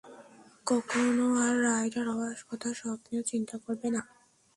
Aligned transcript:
কখনও 0.67 1.27
আর 1.45 1.53
রাইডার 1.65 2.05
হওয়ার 2.11 2.37
কথা 2.49 2.69
স্বপ্নেও 2.79 3.23
চিন্তা 3.31 3.55
করবে 3.63 3.87
না। 3.95 4.01